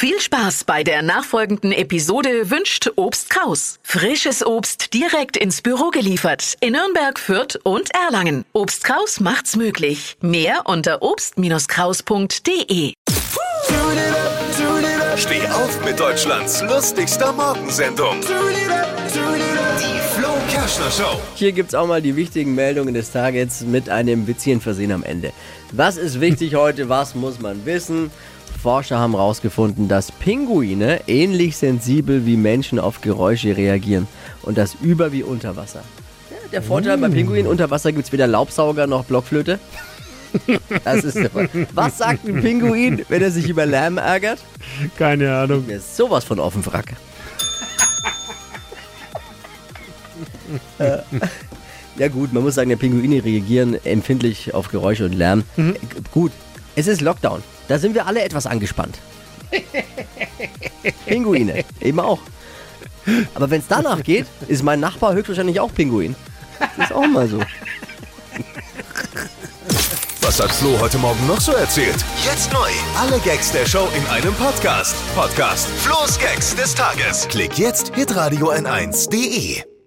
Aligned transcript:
Viel 0.00 0.20
Spaß 0.20 0.62
bei 0.62 0.84
der 0.84 1.02
nachfolgenden 1.02 1.72
Episode 1.72 2.52
wünscht 2.52 2.88
Obst 2.94 3.30
Kraus. 3.30 3.80
Frisches 3.82 4.46
Obst 4.46 4.94
direkt 4.94 5.36
ins 5.36 5.60
Büro 5.60 5.90
geliefert 5.90 6.54
in 6.60 6.74
Nürnberg, 6.74 7.18
Fürth 7.18 7.58
und 7.64 7.92
Erlangen. 7.92 8.44
Obst 8.52 8.84
Kraus 8.84 9.18
macht's 9.18 9.56
möglich. 9.56 10.16
Mehr 10.20 10.60
unter 10.66 11.02
obst-kraus.de. 11.02 12.92
Steh 15.16 15.48
auf 15.48 15.84
mit 15.84 15.98
Deutschlands 15.98 16.62
lustigster 16.62 17.32
Morgensendung. 17.32 18.20
Die 18.20 18.28
Flo 20.14 20.28
Kerschner 20.48 20.92
Show. 20.92 21.20
Hier 21.34 21.50
gibt's 21.50 21.74
auch 21.74 21.88
mal 21.88 22.00
die 22.00 22.14
wichtigen 22.14 22.54
Meldungen 22.54 22.94
des 22.94 23.10
Tages 23.10 23.62
mit 23.62 23.88
einem 23.88 24.28
Witzchen 24.28 24.60
versehen 24.60 24.92
am 24.92 25.02
Ende. 25.02 25.32
Was 25.72 25.96
ist 25.96 26.20
wichtig 26.20 26.54
heute? 26.54 26.88
Was 26.88 27.16
muss 27.16 27.40
man 27.40 27.66
wissen? 27.66 28.12
Forscher 28.58 28.98
haben 28.98 29.12
herausgefunden, 29.12 29.88
dass 29.88 30.10
Pinguine 30.10 31.00
ähnlich 31.06 31.56
sensibel 31.56 32.26
wie 32.26 32.36
Menschen 32.36 32.78
auf 32.78 33.00
Geräusche 33.00 33.56
reagieren. 33.56 34.08
Und 34.42 34.58
das 34.58 34.76
über 34.82 35.12
wie 35.12 35.22
unter 35.22 35.56
Wasser. 35.56 35.82
Ja, 36.30 36.36
der 36.52 36.62
Vorteil 36.62 36.98
bei 36.98 37.08
Pinguinen, 37.08 37.46
unter 37.46 37.70
Wasser 37.70 37.92
gibt's 37.92 38.12
weder 38.12 38.26
Laubsauger 38.26 38.86
noch 38.86 39.04
Blockflöte. 39.04 39.58
Das 40.84 41.04
ist. 41.04 41.18
Was 41.74 41.98
sagt 41.98 42.26
ein 42.28 42.42
Pinguin, 42.42 43.04
wenn 43.08 43.22
er 43.22 43.30
sich 43.30 43.48
über 43.48 43.64
Lärm 43.64 43.96
ärgert? 43.96 44.40
Keine 44.98 45.34
Ahnung. 45.34 45.66
Mir 45.66 45.76
ist 45.76 45.96
sowas 45.96 46.24
von 46.24 46.38
offen 46.38 46.66
Wrack. 46.66 46.94
Äh, 50.78 50.98
ja 51.98 52.08
gut, 52.08 52.32
man 52.32 52.42
muss 52.42 52.56
sagen, 52.56 52.68
der 52.68 52.76
Pinguine 52.76 53.24
reagieren 53.24 53.76
empfindlich 53.84 54.54
auf 54.54 54.68
Geräusche 54.68 55.04
und 55.04 55.12
Lärm. 55.14 55.44
Äh, 55.56 55.74
Gut, 56.10 56.32
es 56.76 56.86
ist 56.86 57.00
Lockdown. 57.00 57.42
Da 57.68 57.78
sind 57.78 57.94
wir 57.94 58.06
alle 58.06 58.22
etwas 58.22 58.46
angespannt. 58.46 58.98
Pinguine, 61.06 61.64
eben 61.80 62.00
auch. 62.00 62.20
Aber 63.34 63.50
wenn 63.50 63.60
es 63.60 63.68
danach 63.68 64.02
geht, 64.02 64.26
ist 64.48 64.62
mein 64.62 64.80
Nachbar 64.80 65.14
höchstwahrscheinlich 65.14 65.60
auch 65.60 65.72
Pinguin. 65.72 66.14
Das 66.76 66.90
ist 66.90 66.92
auch 66.94 67.06
mal 67.06 67.28
so. 67.28 67.40
Was 70.20 70.40
hat 70.40 70.52
Flo 70.52 70.78
heute 70.78 70.98
Morgen 70.98 71.26
noch 71.26 71.40
so 71.40 71.52
erzählt? 71.52 71.96
Jetzt 72.24 72.52
neu. 72.52 72.68
Alle 72.98 73.18
Gags 73.20 73.50
der 73.52 73.64
Show 73.64 73.88
in 73.96 74.06
einem 74.08 74.34
Podcast. 74.34 74.94
Podcast 75.14 75.66
Flo's 75.78 76.18
Gags 76.18 76.54
des 76.54 76.74
Tages. 76.74 77.26
Klick 77.28 77.58
jetzt, 77.58 77.94
hitradio 77.94 78.50
n1.de. 78.50 79.77